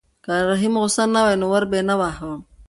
[0.23, 2.31] که رحیم غوسه نه وای نو ور به یې نه واهه.